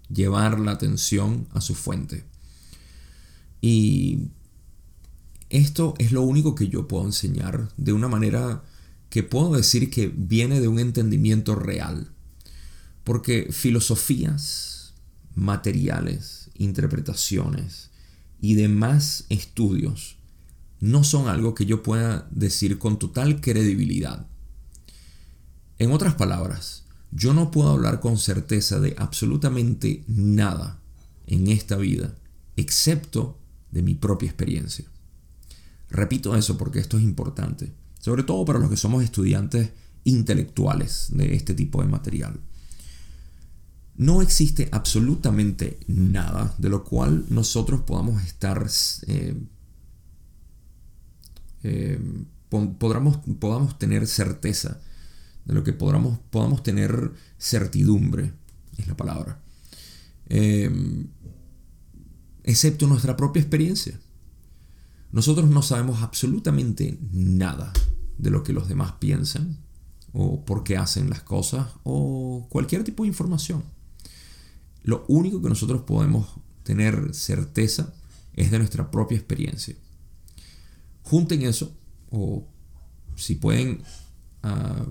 llevar 0.08 0.58
la 0.58 0.72
atención 0.72 1.46
a 1.52 1.61
su 1.61 1.75
fuente. 1.75 2.25
Y 3.61 4.30
esto 5.52 5.92
es 5.99 6.12
lo 6.12 6.23
único 6.23 6.54
que 6.54 6.68
yo 6.68 6.88
puedo 6.88 7.04
enseñar 7.04 7.68
de 7.76 7.92
una 7.92 8.09
manera 8.09 8.64
que 9.11 9.23
puedo 9.23 9.52
decir 9.52 9.90
que 9.90 10.09
viene 10.09 10.61
de 10.61 10.68
un 10.68 10.78
entendimiento 10.78 11.54
real. 11.54 12.11
Porque 13.04 13.49
filosofías, 13.50 14.94
materiales, 15.35 16.50
interpretaciones, 16.56 17.90
y 18.40 18.54
demás 18.54 19.26
estudios 19.28 20.16
no 20.80 21.04
son 21.04 21.28
algo 21.28 21.54
que 21.54 21.66
yo 21.66 21.82
pueda 21.82 22.26
decir 22.30 22.78
con 22.78 22.99
total 22.99 23.42
credibilidad. 23.42 24.26
En 25.78 25.92
otras 25.92 26.14
palabras, 26.14 26.85
yo 27.11 27.35
no 27.35 27.50
puedo 27.50 27.68
hablar 27.68 28.00
con 28.00 28.16
certeza 28.16 28.80
de 28.80 28.94
absolutamente 28.97 30.02
nada 30.09 30.80
en 31.26 31.49
esta 31.49 31.76
vida, 31.76 32.16
excepto 32.56 33.38
de 33.71 33.82
mi 33.82 33.94
propia 33.94 34.30
experiencia. 34.30 34.87
Repito 35.92 36.34
eso 36.34 36.56
porque 36.56 36.78
esto 36.78 36.96
es 36.96 37.04
importante, 37.04 37.70
sobre 38.00 38.22
todo 38.22 38.46
para 38.46 38.58
los 38.58 38.70
que 38.70 38.78
somos 38.78 39.04
estudiantes 39.04 39.72
intelectuales 40.04 41.08
de 41.11 41.34
este 41.34 41.52
tipo 41.52 41.82
de 41.82 41.88
material. 41.88 42.40
No 43.94 44.22
existe 44.22 44.70
absolutamente 44.72 45.78
nada 45.87 46.54
de 46.56 46.70
lo 46.70 46.82
cual 46.82 47.26
nosotros 47.28 47.82
podamos 47.82 48.25
estar, 48.25 48.66
eh, 49.06 49.37
eh, 51.62 52.00
podamos, 52.49 53.78
tener 53.78 54.06
certeza, 54.06 54.80
de 55.44 55.52
lo 55.52 55.62
que 55.62 55.75
podamos, 55.75 56.20
podamos 56.30 56.62
tener 56.62 57.12
certidumbre, 57.38 58.32
es 58.78 58.87
la 58.87 58.96
palabra, 58.96 59.42
em, 60.30 61.06
excepto 62.44 62.87
nuestra 62.87 63.14
propia 63.14 63.42
experiencia. 63.42 64.00
Nosotros 65.12 65.49
no 65.50 65.62
sabemos 65.62 66.02
absolutamente 66.02 66.99
nada 67.12 67.73
de 68.19 68.31
lo 68.31 68.42
que 68.42 68.54
los 68.54 68.69
demás 68.69 68.95
piensan, 68.99 69.59
o 70.12 70.45
por 70.45 70.64
qué 70.64 70.76
hacen 70.76 71.11
las 71.11 71.23
cosas, 71.23 71.69
o 71.85 72.47
cualquier 72.49 72.83
tipo 72.83 73.02
de 73.02 73.09
información. 73.09 73.62
Lo 74.83 75.04
único 75.09 75.40
que 75.40 75.49
nosotros 75.49 75.83
podemos 75.83 76.28
tener 76.62 77.14
certeza 77.14 77.92
es 78.35 78.50
de 78.50 78.59
nuestra 78.59 78.90
propia 78.90 79.19
experiencia. 79.19 79.76
Junten 81.02 81.42
eso, 81.42 81.73
o 82.11 82.47
si 83.16 83.35
pueden 83.35 83.83
ah, 84.42 84.85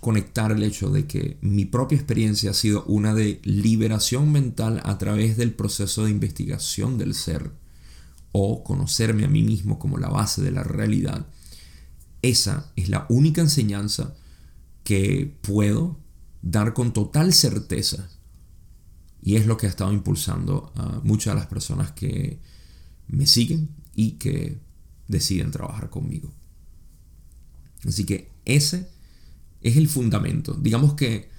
conectar 0.00 0.52
el 0.52 0.62
hecho 0.62 0.90
de 0.90 1.06
que 1.06 1.38
mi 1.40 1.64
propia 1.64 1.96
experiencia 1.96 2.50
ha 2.50 2.54
sido 2.54 2.84
una 2.84 3.14
de 3.14 3.40
liberación 3.44 4.30
mental 4.30 4.80
a 4.84 4.98
través 4.98 5.36
del 5.36 5.52
proceso 5.52 6.04
de 6.04 6.10
investigación 6.10 6.98
del 6.98 7.14
ser, 7.14 7.50
o 8.32 8.62
conocerme 8.62 9.24
a 9.24 9.28
mí 9.28 9.42
mismo 9.42 9.78
como 9.78 9.98
la 9.98 10.08
base 10.08 10.42
de 10.42 10.50
la 10.50 10.62
realidad, 10.62 11.26
esa 12.22 12.72
es 12.76 12.88
la 12.88 13.06
única 13.08 13.40
enseñanza 13.40 14.14
que 14.84 15.36
puedo 15.42 15.98
dar 16.42 16.74
con 16.74 16.92
total 16.92 17.32
certeza 17.32 18.10
y 19.20 19.36
es 19.36 19.46
lo 19.46 19.56
que 19.56 19.66
ha 19.66 19.70
estado 19.70 19.92
impulsando 19.92 20.72
a 20.74 21.00
muchas 21.02 21.34
de 21.34 21.40
las 21.40 21.48
personas 21.48 21.92
que 21.92 22.40
me 23.08 23.26
siguen 23.26 23.70
y 23.94 24.12
que 24.12 24.60
deciden 25.08 25.50
trabajar 25.50 25.90
conmigo. 25.90 26.32
Así 27.86 28.04
que 28.04 28.30
ese 28.44 28.88
es 29.60 29.76
el 29.76 29.88
fundamento. 29.88 30.54
Digamos 30.54 30.94
que 30.94 31.30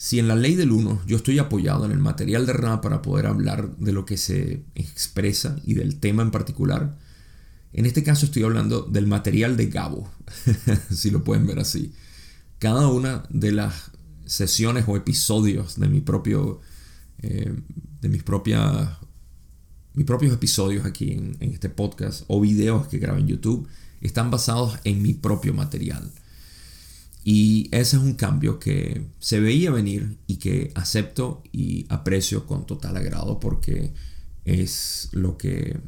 si 0.00 0.18
en 0.18 0.28
la 0.28 0.34
ley 0.34 0.54
del 0.54 0.72
uno 0.72 1.02
yo 1.06 1.18
estoy 1.18 1.38
apoyado 1.38 1.84
en 1.84 1.92
el 1.92 1.98
material 1.98 2.46
de 2.46 2.54
Ra 2.54 2.80
para 2.80 3.02
poder 3.02 3.26
hablar 3.26 3.76
de 3.76 3.92
lo 3.92 4.06
que 4.06 4.16
se 4.16 4.64
expresa 4.74 5.56
y 5.62 5.74
del 5.74 6.00
tema 6.00 6.22
en 6.22 6.30
particular, 6.30 6.96
en 7.74 7.84
este 7.84 8.02
caso 8.02 8.24
estoy 8.24 8.44
hablando 8.44 8.80
del 8.80 9.06
material 9.06 9.58
de 9.58 9.66
Gabo, 9.66 10.10
si 10.90 11.10
lo 11.10 11.22
pueden 11.22 11.46
ver 11.46 11.58
así. 11.58 11.92
Cada 12.58 12.88
una 12.88 13.24
de 13.28 13.52
las 13.52 13.90
sesiones 14.24 14.86
o 14.88 14.96
episodios 14.96 15.78
de 15.78 15.88
mi 15.88 16.00
propio 16.00 16.62
eh, 17.18 17.54
de 18.00 18.08
mis 18.08 18.22
propias 18.22 18.88
mis 19.92 20.06
propios 20.06 20.32
episodios 20.32 20.86
aquí 20.86 21.12
en, 21.12 21.36
este 21.40 21.68
podcast 21.68 22.24
o 22.26 22.40
videos 22.40 22.88
que 22.88 22.96
grabo 22.96 23.18
en 23.18 23.26
YouTube 23.26 23.68
están 24.00 24.30
basados 24.30 24.78
en 24.84 25.02
mi 25.02 25.12
propio 25.12 25.52
material. 25.52 26.10
Y 27.22 27.68
ese 27.72 27.96
es 27.96 28.02
un 28.02 28.14
cambio 28.14 28.58
que 28.58 29.06
se 29.18 29.40
veía 29.40 29.70
venir 29.70 30.18
y 30.26 30.36
que 30.36 30.72
acepto 30.74 31.42
y 31.52 31.86
aprecio 31.88 32.46
con 32.46 32.66
total 32.66 32.96
agrado 32.96 33.40
porque 33.40 33.92
es 34.44 35.10
lo 35.12 35.36
que, 35.36 35.78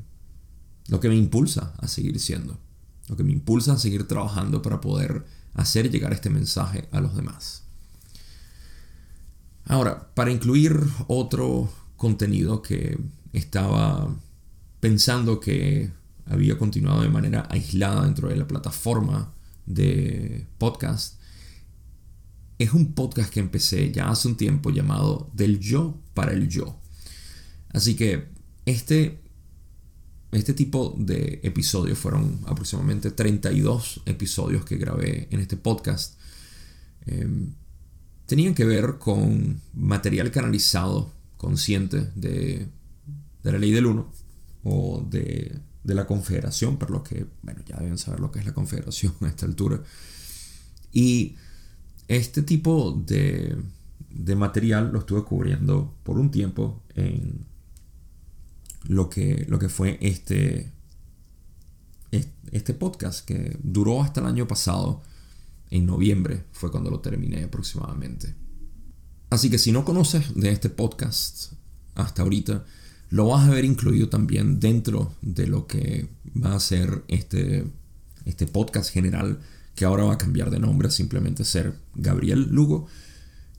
lo 0.88 1.00
que 1.00 1.08
me 1.08 1.16
impulsa 1.16 1.74
a 1.78 1.88
seguir 1.88 2.20
siendo, 2.20 2.58
lo 3.08 3.16
que 3.16 3.24
me 3.24 3.32
impulsa 3.32 3.72
a 3.72 3.78
seguir 3.78 4.06
trabajando 4.06 4.60
para 4.60 4.80
poder 4.80 5.24
hacer 5.54 5.90
llegar 5.90 6.12
este 6.12 6.28
mensaje 6.30 6.88
a 6.92 7.00
los 7.00 7.16
demás. 7.16 7.62
Ahora, 9.64 10.12
para 10.14 10.30
incluir 10.30 10.78
otro 11.06 11.72
contenido 11.96 12.62
que 12.62 12.98
estaba 13.32 14.14
pensando 14.80 15.40
que 15.40 15.90
había 16.26 16.58
continuado 16.58 17.02
de 17.02 17.08
manera 17.08 17.46
aislada 17.50 18.04
dentro 18.04 18.28
de 18.28 18.36
la 18.36 18.46
plataforma 18.46 19.32
de 19.66 20.46
podcast, 20.58 21.21
es 22.62 22.72
un 22.72 22.94
podcast 22.94 23.32
que 23.32 23.40
empecé 23.40 23.90
ya 23.90 24.08
hace 24.08 24.28
un 24.28 24.36
tiempo 24.36 24.70
llamado 24.70 25.30
Del 25.34 25.58
yo 25.58 26.00
para 26.14 26.32
el 26.32 26.48
yo. 26.48 26.78
Así 27.72 27.96
que 27.96 28.28
este, 28.66 29.20
este 30.30 30.54
tipo 30.54 30.94
de 30.96 31.40
episodios 31.42 31.98
fueron 31.98 32.40
aproximadamente 32.46 33.10
32 33.10 34.02
episodios 34.06 34.64
que 34.64 34.76
grabé 34.76 35.26
en 35.30 35.40
este 35.40 35.56
podcast. 35.56 36.18
Em, 37.06 37.52
tenían 38.26 38.54
que 38.54 38.64
ver 38.64 38.98
con 38.98 39.60
material 39.74 40.30
canalizado, 40.30 41.12
consciente 41.36 42.12
de, 42.14 42.68
de 43.42 43.52
la 43.52 43.58
ley 43.58 43.72
del 43.72 43.86
uno 43.86 44.12
o 44.62 45.04
de, 45.10 45.58
de, 45.82 45.94
la 45.94 46.06
confederación, 46.06 46.78
por 46.78 46.92
lo 46.92 47.02
que, 47.02 47.26
bueno, 47.42 47.62
ya 47.66 47.76
deben 47.78 47.98
saber 47.98 48.20
lo 48.20 48.30
que 48.30 48.38
es 48.38 48.46
la 48.46 48.54
confederación 48.54 49.14
a 49.22 49.26
esta 49.26 49.46
altura. 49.46 49.82
Y 50.92 51.34
este 52.08 52.42
tipo 52.42 53.02
de, 53.06 53.56
de 54.10 54.36
material 54.36 54.90
lo 54.92 55.00
estuve 55.00 55.24
cubriendo 55.24 55.94
por 56.02 56.18
un 56.18 56.30
tiempo 56.30 56.82
en 56.94 57.46
lo 58.84 59.08
que, 59.08 59.46
lo 59.48 59.58
que 59.58 59.68
fue 59.68 59.98
este, 60.00 60.72
este 62.50 62.74
podcast 62.74 63.24
que 63.24 63.56
duró 63.62 64.02
hasta 64.02 64.20
el 64.20 64.26
año 64.26 64.46
pasado. 64.46 65.02
En 65.70 65.86
noviembre 65.86 66.44
fue 66.52 66.70
cuando 66.70 66.90
lo 66.90 67.00
terminé 67.00 67.44
aproximadamente. 67.44 68.34
Así 69.30 69.48
que 69.48 69.56
si 69.56 69.72
no 69.72 69.84
conoces 69.84 70.34
de 70.34 70.50
este 70.50 70.68
podcast 70.68 71.52
hasta 71.94 72.22
ahorita, 72.22 72.66
lo 73.08 73.28
vas 73.28 73.48
a 73.48 73.50
ver 73.50 73.64
incluido 73.64 74.08
también 74.10 74.60
dentro 74.60 75.14
de 75.22 75.46
lo 75.46 75.66
que 75.66 76.08
va 76.36 76.54
a 76.54 76.60
ser 76.60 77.04
este, 77.08 77.64
este 78.26 78.46
podcast 78.46 78.90
general 78.90 79.40
que 79.74 79.84
ahora 79.84 80.04
va 80.04 80.14
a 80.14 80.18
cambiar 80.18 80.50
de 80.50 80.58
nombre 80.58 80.88
a 80.88 80.90
simplemente 80.90 81.44
ser 81.44 81.78
Gabriel 81.94 82.48
Lugo 82.50 82.86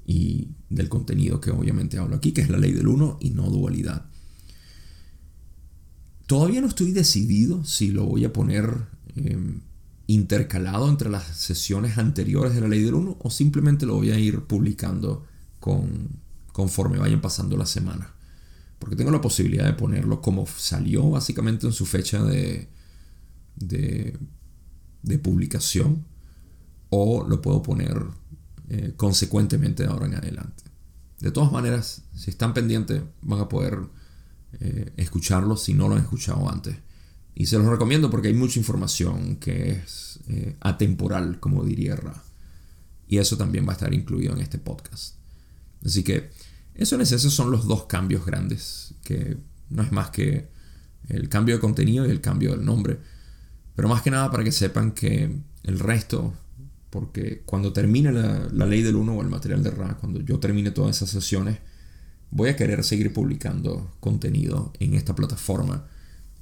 y 0.05 0.49
del 0.69 0.89
contenido 0.89 1.39
que 1.39 1.51
obviamente 1.51 1.97
hablo 1.97 2.15
aquí, 2.15 2.31
que 2.31 2.41
es 2.41 2.49
la 2.49 2.57
ley 2.57 2.71
del 2.71 2.87
uno 2.87 3.17
y 3.21 3.31
no 3.31 3.49
dualidad. 3.49 4.05
Todavía 6.27 6.61
no 6.61 6.67
estoy 6.67 6.91
decidido 6.91 7.63
si 7.63 7.89
lo 7.89 8.05
voy 8.05 8.25
a 8.25 8.33
poner 8.33 8.87
em, 9.15 9.61
intercalado 10.07 10.89
entre 10.89 11.09
las 11.09 11.23
sesiones 11.37 11.97
anteriores 11.97 12.53
de 12.55 12.61
la 12.61 12.67
ley 12.67 12.81
del 12.81 12.95
uno 12.95 13.17
o 13.19 13.29
simplemente 13.29 13.85
lo 13.85 13.95
voy 13.95 14.11
a 14.11 14.19
ir 14.19 14.41
publicando 14.41 15.25
con, 15.59 16.09
conforme 16.51 16.97
vayan 16.97 17.21
pasando 17.21 17.57
las 17.57 17.69
semanas. 17.69 18.09
Porque 18.79 18.95
tengo 18.95 19.11
la 19.11 19.21
posibilidad 19.21 19.65
de 19.65 19.73
ponerlo 19.73 20.21
como 20.21 20.45
salió 20.45 21.09
básicamente 21.09 21.67
en 21.67 21.73
su 21.73 21.85
fecha 21.85 22.21
de, 22.23 22.67
de 23.55 24.17
de 25.03 25.17
publicación 25.19 26.05
o 26.89 27.25
lo 27.27 27.41
puedo 27.41 27.61
poner 27.61 28.01
eh, 28.69 28.93
consecuentemente 28.95 29.83
de 29.83 29.89
ahora 29.89 30.07
en 30.07 30.15
adelante. 30.15 30.63
De 31.19 31.31
todas 31.31 31.51
maneras, 31.51 32.03
si 32.15 32.31
están 32.31 32.53
pendientes, 32.53 33.01
van 33.21 33.39
a 33.39 33.49
poder 33.49 33.79
eh, 34.59 34.91
escucharlo 34.97 35.55
si 35.55 35.73
no 35.73 35.87
lo 35.87 35.95
han 35.95 36.01
escuchado 36.01 36.49
antes. 36.49 36.75
Y 37.35 37.47
se 37.47 37.57
los 37.57 37.67
recomiendo 37.67 38.09
porque 38.09 38.27
hay 38.27 38.33
mucha 38.33 38.59
información 38.59 39.37
que 39.37 39.71
es 39.71 40.19
eh, 40.27 40.55
atemporal, 40.59 41.39
como 41.39 41.63
diría 41.63 41.95
Ra. 41.95 42.23
Y 43.07 43.17
eso 43.17 43.37
también 43.37 43.65
va 43.65 43.71
a 43.71 43.73
estar 43.73 43.93
incluido 43.93 44.33
en 44.33 44.41
este 44.41 44.57
podcast. 44.57 45.15
Así 45.85 46.03
que 46.03 46.29
eso 46.75 46.95
en 46.95 47.01
esencia 47.01 47.29
son 47.29 47.51
los 47.51 47.67
dos 47.67 47.85
cambios 47.85 48.25
grandes, 48.25 48.95
que 49.03 49.37
no 49.69 49.83
es 49.83 49.91
más 49.91 50.09
que 50.09 50.47
el 51.09 51.29
cambio 51.29 51.55
de 51.55 51.61
contenido 51.61 52.05
y 52.05 52.11
el 52.11 52.21
cambio 52.21 52.51
del 52.51 52.65
nombre. 52.65 52.99
Pero 53.75 53.87
más 53.87 54.01
que 54.01 54.11
nada 54.11 54.29
para 54.31 54.43
que 54.43 54.51
sepan 54.51 54.91
que 54.91 55.35
el 55.63 55.79
resto, 55.79 56.33
porque 56.89 57.41
cuando 57.45 57.73
termine 57.73 58.11
la, 58.11 58.65
ley 58.65 58.81
del 58.81 58.95
1 58.95 59.13
o 59.13 59.21
el 59.21 59.29
material 59.29 59.63
de 59.63 59.71
Ra, 59.71 59.97
cuando 59.99 60.21
yo 60.21 60.39
termine 60.39 60.71
todas 60.71 60.97
esas 60.97 61.09
sesiones, 61.09 61.57
voy 62.29 62.49
a 62.49 62.55
querer 62.55 62.83
seguir 62.83 63.13
publicando 63.13 63.91
contenido 63.99 64.73
en 64.79 64.93
esta 64.93 65.15
plataforma 65.15 65.87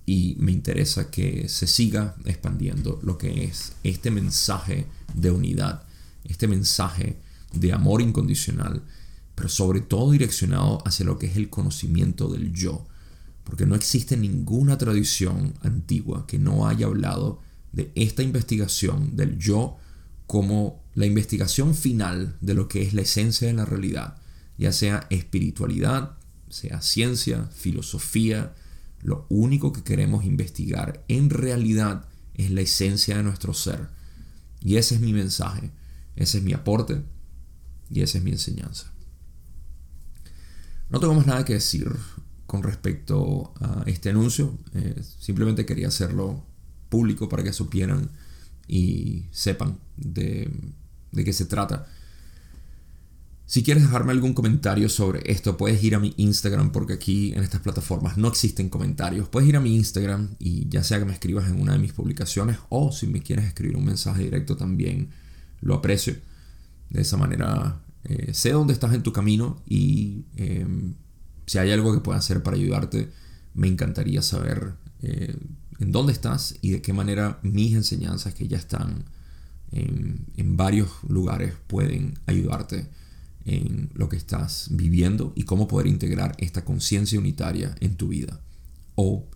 y 0.06 0.36
me 0.40 0.52
interesa 0.52 1.10
que 1.12 1.48
se 1.48 1.68
siga 1.68 2.16
expandiendo 2.26 3.00
lo 3.04 3.18
que 3.18 3.46
es 3.46 3.74
este 3.84 4.12
mensaje 4.12 4.88
de 5.14 5.32
unidad, 5.32 5.84
este 6.26 6.48
mensaje 6.48 7.18
de 7.54 7.72
amor 7.72 8.02
incondicional, 8.02 8.82
pero 9.36 9.48
sobre 9.48 9.82
todo 9.82 10.12
direccionado 10.12 10.82
hacia 10.86 11.06
lo 11.06 11.18
que 11.18 11.28
es 11.28 11.38
el 11.38 11.50
conocimiento 11.50 12.28
del 12.28 12.52
yo, 12.54 12.86
porque 13.44 13.66
no 13.66 13.76
existe 13.76 14.18
ninguna 14.18 14.78
tradición 14.78 15.54
antigua 15.62 16.26
que 16.28 16.40
no 16.40 16.68
haya 16.68 16.86
hablado 16.86 17.42
de 17.72 17.92
esta 17.96 18.24
investigación 18.24 19.16
del 19.16 19.38
yo 19.38 19.78
como 20.28 20.84
la 20.94 21.06
investigación 21.06 21.76
final 21.76 22.38
de 22.42 22.54
lo 22.54 22.68
que 22.68 22.82
es 22.82 22.94
la 22.94 23.02
esencia 23.02 23.48
de 23.48 23.54
la 23.54 23.66
realidad, 23.66 24.18
ya 24.58 24.72
sea 24.72 25.08
espiritualidad, 25.10 26.18
sea 26.50 26.82
ciencia, 26.82 27.50
filosofía, 27.54 28.54
lo 29.02 29.26
único 29.30 29.74
que 29.74 29.84
queremos 29.84 30.26
investigar 30.26 31.04
en 31.08 31.30
realidad 31.30 32.06
es 32.36 32.52
la 32.52 32.62
esencia 32.62 33.18
de 33.18 33.24
nuestro 33.24 33.54
ser. 33.54 33.90
Y 34.62 34.76
ese 34.76 34.96
es 34.96 35.02
mi 35.02 35.14
mensaje, 35.14 35.72
ese 36.16 36.38
es 36.38 36.44
mi 36.44 36.54
aporte 36.54 37.02
y 37.90 38.02
esa 38.02 38.20
es 38.20 38.24
mi 38.24 38.32
enseñanza. 38.32 38.92
No 40.90 41.00
tenemos 41.00 41.26
nada 41.26 41.46
que 41.46 41.54
decir 41.54 41.92
con 42.52 42.64
respecto 42.64 43.54
a 43.62 43.84
este 43.86 44.10
anuncio. 44.10 44.58
Eh, 44.74 45.02
simplemente 45.20 45.66
quería 45.66 45.88
hacerlo 45.88 46.44
público 46.90 47.30
para 47.30 47.44
que 47.44 47.54
supieran 47.54 48.10
y 48.68 49.24
sepan 49.32 49.80
de, 49.96 50.52
de 51.14 51.24
qué 51.24 51.32
se 51.32 51.46
trata. 51.46 51.88
Si 53.46 53.64
quieres 53.64 53.84
dejarme 53.84 54.12
algún 54.12 54.34
comentario 54.34 54.90
sobre 54.90 55.32
esto, 55.32 55.56
puedes 55.56 55.82
ir 55.82 55.96
a 55.96 56.00
mi 56.00 56.14
Instagram 56.18 56.74
porque 56.74 56.92
aquí 56.92 57.32
en 57.32 57.42
estas 57.42 57.62
plataformas 57.62 58.18
no 58.18 58.28
existen 58.28 58.68
comentarios. 58.68 59.30
Puedes 59.30 59.48
ir 59.48 59.56
a 59.56 59.62
mi 59.62 59.74
Instagram 59.78 60.36
y 60.38 60.68
ya 60.68 60.84
sea 60.84 61.00
que 61.00 61.06
me 61.06 61.14
escribas 61.14 61.50
en 61.50 61.58
una 61.58 61.72
de 61.72 61.80
mis 61.80 61.94
publicaciones 61.94 62.58
o 62.68 62.92
si 62.92 63.08
me 63.08 63.22
quieres 63.22 63.46
escribir 63.46 63.78
un 63.78 63.86
mensaje 63.86 64.24
directo 64.24 64.58
también 64.58 65.08
lo 65.62 65.76
aprecio. 65.76 66.18
De 66.90 67.04
esa 67.04 67.16
manera 67.16 67.82
eh, 68.04 68.34
sé 68.34 68.52
dónde 68.52 68.74
estás 68.74 68.94
en 68.94 69.04
tu 69.04 69.14
camino 69.14 69.62
y 69.66 70.26
em, 70.36 70.96
si 71.52 71.58
hay 71.58 71.70
algo 71.72 71.94
que 71.94 72.00
pueda 72.00 72.18
hacer 72.18 72.44
para 72.44 72.56
ayudarte, 72.56 73.12
me 73.56 73.68
encantaría 73.68 74.22
saber 74.22 74.76
eh, 75.02 75.36
en 75.80 75.92
dónde 75.92 76.14
estás 76.14 76.56
y 76.62 76.72
de 76.72 76.82
qué 76.82 76.94
manera 76.94 77.40
mis 77.44 77.74
enseñanzas 77.74 78.34
que 78.34 78.48
ya 78.48 78.56
están 78.56 79.04
en, 79.74 80.28
en 80.38 80.56
varios 80.56 80.90
lugares 81.10 81.54
pueden 81.68 82.18
ayudarte 82.26 82.88
en 83.44 83.90
lo 83.96 84.08
que 84.08 84.16
estás 84.16 84.70
viviendo 84.72 85.34
y 85.36 85.44
cómo 85.44 85.68
poder 85.68 85.88
integrar 85.88 86.38
esta 86.38 86.64
conciencia 86.64 87.20
unitaria 87.20 87.76
en 87.82 87.98
tu 87.98 88.08
vida. 88.08 88.40
O, 88.96 89.28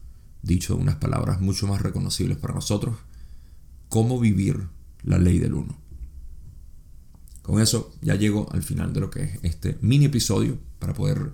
dicho 0.41 0.77
unas 0.77 0.95
palabras 0.95 1.41
mucho 1.41 1.67
más 1.67 1.81
reconocibles 1.81 2.37
para 2.37 2.53
nosotros, 2.53 2.95
cómo 3.89 4.21
vivir 4.21 4.69
la 5.03 5.17
ley 5.17 5.37
del 5.37 5.53
uno. 5.53 5.77
Con 7.41 7.59
eso 7.59 7.93
ya 8.01 8.15
llego 8.15 8.49
al 8.53 8.63
final 8.63 8.93
de 8.93 9.01
lo 9.01 9.09
que 9.09 9.23
es 9.23 9.39
este 9.41 9.77
mini 9.81 10.05
episodio 10.05 10.57
para 10.79 10.93
poder 10.93 11.33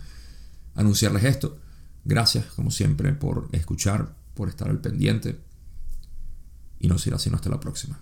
anunciarles 0.75 1.23
esto. 1.23 1.59
Gracias, 2.03 2.45
como 2.45 2.71
siempre, 2.71 3.13
por 3.13 3.49
escuchar, 3.51 4.15
por 4.33 4.49
estar 4.49 4.69
al 4.69 4.81
pendiente. 4.81 5.39
Y 6.79 6.87
no 6.87 6.97
será 6.97 7.19
sino 7.19 7.35
hasta 7.35 7.49
la 7.49 7.59
próxima. 7.59 7.99